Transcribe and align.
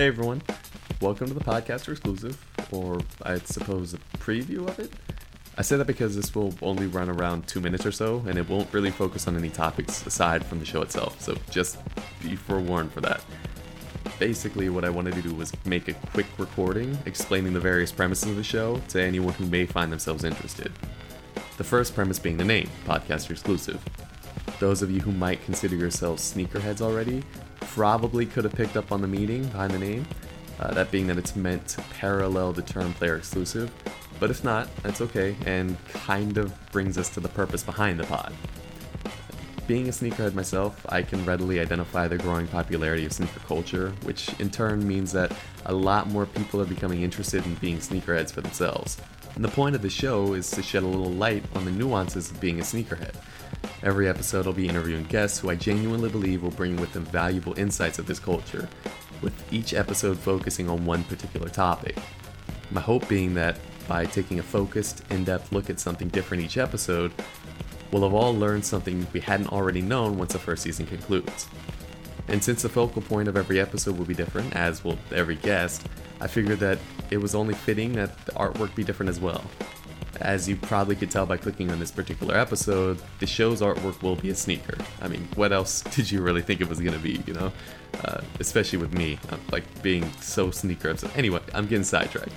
Hey 0.00 0.06
everyone, 0.06 0.40
welcome 1.02 1.26
to 1.26 1.34
the 1.34 1.44
podcaster 1.44 1.90
exclusive, 1.90 2.42
or 2.72 3.02
I 3.22 3.36
suppose 3.40 3.92
a 3.92 3.98
preview 4.16 4.66
of 4.66 4.78
it. 4.78 4.90
I 5.58 5.60
say 5.60 5.76
that 5.76 5.86
because 5.86 6.16
this 6.16 6.34
will 6.34 6.54
only 6.62 6.86
run 6.86 7.10
around 7.10 7.46
two 7.46 7.60
minutes 7.60 7.84
or 7.84 7.92
so, 7.92 8.24
and 8.26 8.38
it 8.38 8.48
won't 8.48 8.72
really 8.72 8.90
focus 8.90 9.28
on 9.28 9.36
any 9.36 9.50
topics 9.50 10.06
aside 10.06 10.42
from 10.46 10.58
the 10.58 10.64
show 10.64 10.80
itself, 10.80 11.20
so 11.20 11.36
just 11.50 11.76
be 12.22 12.34
forewarned 12.34 12.92
for 12.92 13.02
that. 13.02 13.22
Basically, 14.18 14.70
what 14.70 14.86
I 14.86 14.88
wanted 14.88 15.16
to 15.16 15.20
do 15.20 15.34
was 15.34 15.52
make 15.66 15.86
a 15.88 15.92
quick 15.92 16.28
recording 16.38 16.96
explaining 17.04 17.52
the 17.52 17.60
various 17.60 17.92
premises 17.92 18.30
of 18.30 18.36
the 18.36 18.42
show 18.42 18.80
to 18.88 19.02
anyone 19.02 19.34
who 19.34 19.44
may 19.44 19.66
find 19.66 19.92
themselves 19.92 20.24
interested. 20.24 20.72
The 21.58 21.64
first 21.64 21.94
premise 21.94 22.18
being 22.18 22.38
the 22.38 22.44
name, 22.46 22.70
podcaster 22.86 23.32
exclusive. 23.32 23.84
Those 24.60 24.80
of 24.80 24.90
you 24.90 25.00
who 25.00 25.12
might 25.12 25.44
consider 25.44 25.76
yourselves 25.76 26.34
sneakerheads 26.34 26.80
already 26.80 27.22
probably 27.60 28.26
could 28.26 28.44
have 28.44 28.54
picked 28.54 28.76
up 28.76 28.92
on 28.92 29.00
the 29.00 29.08
meaning 29.08 29.44
behind 29.46 29.72
the 29.72 29.78
name, 29.78 30.06
uh, 30.58 30.72
that 30.74 30.90
being 30.90 31.06
that 31.06 31.18
it's 31.18 31.36
meant 31.36 31.66
to 31.68 31.82
parallel 31.94 32.52
the 32.52 32.62
term 32.62 32.92
player 32.94 33.16
exclusive. 33.16 33.70
But 34.18 34.30
if 34.30 34.44
not, 34.44 34.68
that's 34.82 35.00
okay, 35.00 35.36
and 35.46 35.76
kind 35.88 36.36
of 36.36 36.52
brings 36.72 36.98
us 36.98 37.08
to 37.10 37.20
the 37.20 37.28
purpose 37.28 37.62
behind 37.62 37.98
the 37.98 38.04
pod. 38.04 38.32
Being 39.66 39.86
a 39.86 39.92
sneakerhead 39.92 40.34
myself, 40.34 40.84
I 40.88 41.02
can 41.02 41.24
readily 41.24 41.60
identify 41.60 42.08
the 42.08 42.18
growing 42.18 42.48
popularity 42.48 43.06
of 43.06 43.12
sneaker 43.12 43.40
culture, 43.46 43.92
which 44.02 44.28
in 44.40 44.50
turn 44.50 44.86
means 44.86 45.12
that 45.12 45.32
a 45.66 45.72
lot 45.72 46.08
more 46.08 46.26
people 46.26 46.60
are 46.60 46.66
becoming 46.66 47.02
interested 47.02 47.46
in 47.46 47.54
being 47.54 47.78
sneakerheads 47.78 48.32
for 48.32 48.40
themselves. 48.40 49.00
And 49.36 49.44
the 49.44 49.48
point 49.48 49.76
of 49.76 49.82
the 49.82 49.88
show 49.88 50.34
is 50.34 50.50
to 50.50 50.62
shed 50.62 50.82
a 50.82 50.86
little 50.86 51.12
light 51.12 51.44
on 51.54 51.64
the 51.64 51.70
nuances 51.70 52.30
of 52.32 52.40
being 52.40 52.58
a 52.58 52.64
sneakerhead. 52.64 53.14
Every 53.82 54.08
episode, 54.10 54.46
I'll 54.46 54.52
be 54.52 54.68
interviewing 54.68 55.04
guests 55.04 55.38
who 55.38 55.48
I 55.48 55.54
genuinely 55.54 56.10
believe 56.10 56.42
will 56.42 56.50
bring 56.50 56.76
with 56.76 56.92
them 56.92 57.06
valuable 57.06 57.58
insights 57.58 57.98
of 57.98 58.06
this 58.06 58.18
culture, 58.18 58.68
with 59.22 59.32
each 59.50 59.72
episode 59.72 60.18
focusing 60.18 60.68
on 60.68 60.84
one 60.84 61.02
particular 61.04 61.48
topic. 61.48 61.96
My 62.70 62.82
hope 62.82 63.08
being 63.08 63.32
that 63.34 63.58
by 63.88 64.04
taking 64.04 64.38
a 64.38 64.42
focused, 64.42 65.02
in 65.10 65.24
depth 65.24 65.50
look 65.50 65.70
at 65.70 65.80
something 65.80 66.08
different 66.08 66.44
each 66.44 66.58
episode, 66.58 67.10
we'll 67.90 68.02
have 68.02 68.12
all 68.12 68.36
learned 68.36 68.66
something 68.66 69.06
we 69.14 69.20
hadn't 69.20 69.50
already 69.50 69.80
known 69.80 70.18
once 70.18 70.34
the 70.34 70.38
first 70.38 70.62
season 70.62 70.84
concludes. 70.84 71.48
And 72.28 72.44
since 72.44 72.60
the 72.60 72.68
focal 72.68 73.00
point 73.00 73.28
of 73.28 73.36
every 73.38 73.58
episode 73.60 73.96
will 73.96 74.04
be 74.04 74.12
different, 74.12 74.54
as 74.54 74.84
will 74.84 74.98
every 75.10 75.36
guest, 75.36 75.86
I 76.20 76.26
figured 76.26 76.60
that 76.60 76.78
it 77.10 77.16
was 77.16 77.34
only 77.34 77.54
fitting 77.54 77.94
that 77.94 78.26
the 78.26 78.32
artwork 78.32 78.74
be 78.74 78.84
different 78.84 79.08
as 79.08 79.20
well. 79.20 79.42
As 80.20 80.48
you 80.48 80.56
probably 80.56 80.96
could 80.96 81.10
tell 81.10 81.24
by 81.24 81.38
clicking 81.38 81.70
on 81.70 81.78
this 81.78 81.90
particular 81.90 82.36
episode, 82.36 83.00
the 83.20 83.26
show's 83.26 83.62
artwork 83.62 84.02
will 84.02 84.16
be 84.16 84.30
a 84.30 84.34
sneaker. 84.34 84.76
I 85.00 85.08
mean, 85.08 85.26
what 85.34 85.52
else 85.52 85.80
did 85.94 86.10
you 86.10 86.20
really 86.20 86.42
think 86.42 86.60
it 86.60 86.68
was 86.68 86.80
gonna 86.80 86.98
be, 86.98 87.22
you 87.26 87.32
know? 87.32 87.52
Uh, 88.04 88.20
especially 88.38 88.78
with 88.78 88.92
me, 88.92 89.18
uh, 89.30 89.36
like 89.50 89.64
being 89.82 90.10
so 90.20 90.50
sneaker 90.50 90.90
obsessed. 90.90 91.16
Anyway, 91.16 91.40
I'm 91.54 91.66
getting 91.66 91.84
sidetracked. 91.84 92.32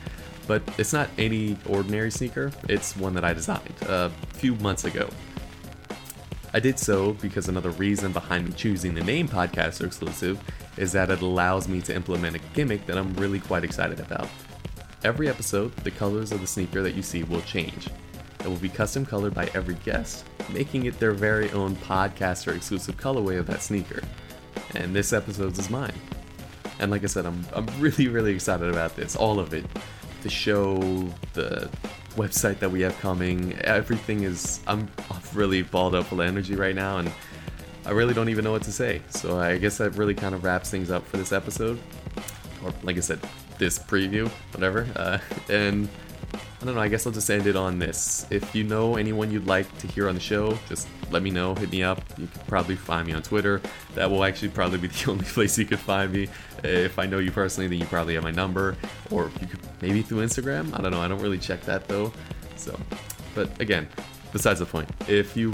But 0.48 0.62
it's 0.78 0.92
not 0.92 1.10
any 1.18 1.58
ordinary 1.68 2.12
sneaker, 2.12 2.52
it's 2.68 2.98
one 2.98 3.14
that 3.14 3.24
I 3.24 3.34
designed 3.34 3.76
a 3.84 4.10
few 4.34 4.56
months 4.56 4.84
ago. 4.84 5.10
I 6.54 6.60
did 6.60 6.78
so 6.78 7.14
because 7.14 7.48
another 7.48 7.72
reason 7.72 8.12
behind 8.12 8.46
me 8.46 8.54
choosing 8.54 8.94
the 8.94 9.04
name 9.04 9.28
Podcaster 9.28 9.86
Exclusive 9.86 10.40
is 10.78 10.92
that 10.92 11.10
it 11.10 11.22
allows 11.22 11.68
me 11.68 11.82
to 11.82 11.96
implement 11.96 12.36
a 12.36 12.40
gimmick 12.54 12.86
that 12.86 12.98
I'm 12.98 13.14
really 13.16 13.40
quite 13.40 13.64
excited 13.64 14.00
about. 14.00 14.28
Every 15.04 15.28
episode, 15.28 15.76
the 15.78 15.92
colors 15.92 16.32
of 16.32 16.40
the 16.40 16.48
sneaker 16.48 16.82
that 16.82 16.96
you 16.96 17.02
see 17.02 17.24
will 17.24 17.42
change. 17.42 17.90
It 18.40 18.48
will 18.48 18.56
be 18.56 18.70
custom 18.70 19.06
colored 19.06 19.34
by 19.34 19.50
every 19.54 19.76
guest, 19.84 20.26
making 20.50 20.86
it 20.86 20.98
their 20.98 21.12
very 21.12 21.52
own 21.52 21.76
podcaster 21.76 22.56
exclusive 22.56 22.96
colorway 22.96 23.38
of 23.38 23.46
that 23.48 23.62
sneaker. 23.62 24.02
And 24.76 24.96
this 24.96 25.12
episode's 25.12 25.60
is 25.60 25.70
mine. 25.70 25.94
And 26.80 26.90
like 26.90 27.04
I 27.04 27.08
said, 27.08 27.26
I'm, 27.26 27.46
I'm 27.54 27.68
really, 27.80 28.08
really 28.08 28.34
excited 28.34 28.70
about 28.70 28.96
this. 28.96 29.18
All 29.18 29.40
of 29.40 29.54
it. 29.54 29.66
The 30.22 30.30
show, 30.30 30.78
the 31.34 31.70
website 32.16 32.60
that 32.60 32.72
we 32.72 32.80
have 32.82 32.98
coming, 33.00 33.54
everything 33.60 34.24
is. 34.24 34.62
I'm 34.68 34.90
really 35.34 35.64
balled 35.64 35.96
up 35.96 36.06
full 36.06 36.22
energy 36.22 36.56
right 36.56 36.76
now, 36.76 37.00
and 37.00 37.12
I 37.86 37.92
really 37.92 38.14
don't 38.14 38.30
even 38.30 38.46
know 38.46 38.54
what 38.54 38.64
to 38.64 38.72
say. 38.72 39.02
So 39.10 39.38
I 39.38 39.58
guess 39.58 39.80
that 39.80 39.96
really 39.96 40.16
kind 40.16 40.34
of 40.34 40.46
wraps 40.46 40.70
things 40.70 40.92
up 40.92 41.06
for 41.06 41.18
this 41.18 41.34
episode. 41.34 41.78
Or, 42.64 42.74
like 42.84 42.98
I 42.98 43.02
said, 43.02 43.20
this 43.58 43.80
preview, 43.80 44.28
whatever. 44.54 44.88
Uh, 44.96 45.20
and 45.50 45.90
I 46.34 46.66
don't 46.66 46.76
know, 46.76 46.82
I 46.82 46.88
guess 46.88 47.06
I'll 47.06 47.12
just 47.12 47.30
end 47.30 47.46
it 47.46 47.58
on 47.58 47.78
this. 47.78 48.26
If 48.30 48.56
you 48.56 48.64
know 48.64 48.96
anyone 48.96 49.32
you'd 49.32 49.48
like 49.48 49.78
to 49.80 49.88
hear 49.88 50.08
on 50.08 50.16
the 50.16 50.22
show, 50.22 50.58
just 50.70 50.88
let 51.12 51.22
me 51.22 51.30
know, 51.30 51.54
hit 51.56 51.72
me 51.72 51.84
up. 51.84 52.02
You 52.18 52.28
can 52.28 52.42
probably 52.48 52.78
find 52.78 53.06
me 53.06 53.14
on 53.14 53.22
Twitter. 53.22 53.62
That 53.96 54.10
will 54.10 54.24
actually 54.24 54.50
probably 54.50 54.80
be 54.80 54.88
the 54.88 55.12
only 55.12 55.26
place 55.26 55.58
you 55.58 55.66
could 55.66 55.80
find 55.80 56.14
me. 56.14 56.30
If 56.64 57.00
I 57.00 57.06
know 57.06 57.20
you 57.20 57.32
personally, 57.32 57.68
then 57.68 57.80
you 57.80 57.86
probably 57.86 58.14
have 58.14 58.24
my 58.24 58.32
number. 58.32 58.78
Or 59.12 59.30
you 59.42 59.48
could 59.48 59.60
maybe 59.82 60.02
through 60.02 60.26
Instagram. 60.26 60.78
I 60.78 60.82
don't 60.82 60.92
know, 60.92 61.02
I 61.02 61.08
don't 61.08 61.22
really 61.22 61.40
check 61.40 61.62
that 61.64 61.88
though. 61.88 62.14
So, 62.56 62.80
but 63.36 63.60
again, 63.60 63.90
besides 64.32 64.60
the 64.60 64.66
point, 64.66 64.90
if 65.10 65.36
you 65.36 65.54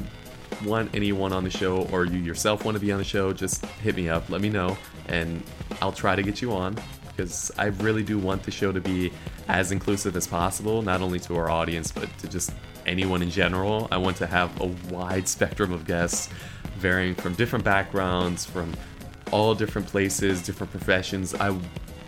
want 0.64 0.94
anyone 0.94 1.34
on 1.34 1.44
the 1.44 1.50
show 1.50 1.88
or 1.91 2.06
you 2.06 2.20
yourself 2.20 2.66
want 2.66 2.76
to 2.76 2.81
be 2.81 2.91
on 2.91 3.00
the 3.00 3.03
show, 3.03 3.34
just 3.34 3.66
hit 3.66 3.96
me 3.96 4.09
up, 4.09 4.30
let 4.30 4.41
me 4.41 4.50
know, 4.50 4.78
and 5.08 5.41
I'll 5.81 5.91
try 5.91 6.16
to 6.16 6.22
get 6.22 6.41
you 6.41 6.52
on 6.52 6.78
because 7.19 7.52
I 7.57 7.66
really 7.66 8.03
do 8.03 8.18
want 8.18 8.44
the 8.44 8.52
show 8.52 8.72
to 8.72 8.80
be 8.80 9.12
as 9.50 9.74
inclusive 9.74 10.16
as 10.16 10.25
possible, 10.25 10.81
not 10.81 11.02
only 11.02 11.19
to 11.22 11.35
our 11.35 11.50
audience, 11.50 11.91
but 11.91 12.07
to 12.19 12.30
just 12.30 12.53
anyone 12.85 13.22
in 13.22 13.30
general. 13.30 13.90
I 13.91 13.97
want 13.97 14.16
to 14.18 14.25
have 14.25 14.62
a 14.62 14.68
wide 14.90 15.28
spectrum 15.28 15.74
of 15.74 15.85
guests, 15.85 16.29
varying 16.78 17.16
from 17.16 17.34
different 17.34 17.66
backgrounds, 17.66 18.46
from 18.46 18.74
all 19.31 19.53
different 19.53 19.85
places, 19.88 20.41
different 20.41 20.72
professions. 20.72 21.35
I, 21.35 21.53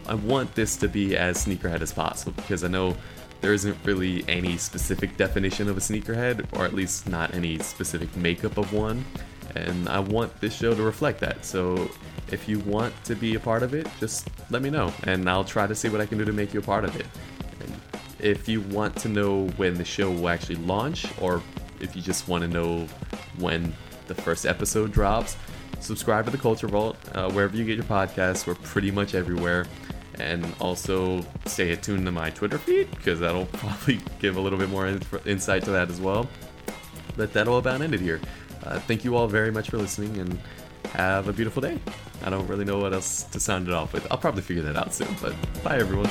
I 0.08 0.14
want 0.14 0.56
this 0.56 0.78
to 0.78 0.88
be 0.88 1.18
as 1.18 1.46
sneakerhead 1.46 1.82
as 1.82 1.92
possible 1.92 2.32
because 2.38 2.64
I 2.64 2.70
know 2.70 2.96
there 3.42 3.54
isn't 3.54 3.76
really 3.84 4.24
any 4.30 4.56
specific 4.56 5.18
definition 5.18 5.68
of 5.68 5.76
a 5.76 5.82
sneakerhead, 5.82 6.46
or 6.58 6.64
at 6.64 6.74
least 6.74 7.10
not 7.10 7.34
any 7.36 7.60
specific 7.60 8.16
makeup 8.16 8.58
of 8.58 8.72
one. 8.72 9.04
And 9.56 9.90
I 9.90 10.00
want 10.00 10.40
this 10.40 10.56
show 10.56 10.74
to 10.74 10.82
reflect 10.82 11.20
that. 11.20 11.44
So 11.46 11.90
if 12.32 12.48
you 12.48 12.60
want 12.60 12.94
to 13.06 13.16
be 13.16 13.36
a 13.36 13.40
part 13.40 13.64
of 13.64 13.74
it, 13.74 13.88
just 14.00 14.30
let 14.50 14.62
me 14.62 14.70
know, 14.70 14.94
and 15.04 15.30
I'll 15.30 15.44
try 15.44 15.68
to 15.68 15.76
see 15.76 15.90
what 15.90 16.02
I 16.02 16.06
can 16.06 16.18
do 16.18 16.26
to 16.26 16.34
make 16.34 16.54
you 16.54 16.60
a 16.60 16.64
part 16.64 16.86
of 16.86 16.96
it. 16.96 17.06
And 17.60 17.82
if 18.20 18.48
you 18.48 18.62
want 18.62 18.96
to 18.98 19.10
know 19.10 19.48
when 19.58 19.76
the 19.76 19.86
show 19.86 20.10
will 20.12 20.30
actually 20.30 20.56
launch, 20.56 21.06
or 21.20 21.42
if 21.80 21.96
you 21.96 22.02
just 22.02 22.28
want 22.28 22.44
to 22.44 22.48
know 22.48 22.88
when 23.38 23.74
the 24.08 24.16
first 24.16 24.46
episode 24.46 24.92
drops, 24.92 25.36
subscribe 25.80 26.26
to 26.26 26.32
the 26.32 26.38
Culture 26.38 26.68
Vault 26.68 26.98
uh, 27.14 27.30
wherever 27.32 27.56
you 27.56 27.66
get 27.66 27.76
your 27.76 27.86
podcasts. 27.86 28.48
We're 28.48 28.56
pretty 28.56 28.92
much 28.92 29.16
everywhere. 29.16 29.66
And 30.20 30.46
also 30.60 31.26
stay 31.46 31.72
attuned 31.72 32.06
to 32.06 32.12
my 32.12 32.30
Twitter 32.30 32.58
feed 32.58 32.92
because 32.92 33.20
that'll 33.20 33.46
probably 33.54 34.00
give 34.20 34.38
a 34.38 34.42
little 34.42 34.60
bit 34.60 34.70
more 34.70 35.00
insight 35.26 35.64
to 35.64 35.72
that 35.72 35.90
as 35.90 36.00
well. 36.00 36.28
But 37.18 37.34
that'll 37.34 37.58
about 37.58 37.82
end 37.82 37.94
it 37.94 38.00
here. 38.00 38.22
Uh, 38.64 38.80
thank 38.80 39.04
you 39.04 39.16
all 39.16 39.28
very 39.28 39.52
much 39.52 39.70
for 39.70 39.78
listening 39.78 40.18
and 40.18 40.40
have 40.94 41.28
a 41.28 41.34
beautiful 41.34 41.62
day. 41.62 41.80
I 42.24 42.30
don't 42.30 42.48
really 42.48 42.66
know 42.66 42.78
what 42.78 42.94
else 42.94 43.24
to 43.24 43.40
sound 43.40 43.68
it 43.68 43.74
off 43.74 43.94
with. 43.94 44.06
I'll 44.12 44.18
probably 44.18 44.42
figure 44.42 44.64
that 44.64 44.76
out 44.76 44.94
soon, 44.94 45.16
but 45.22 45.34
bye 45.64 45.78
everyone. 45.78 46.10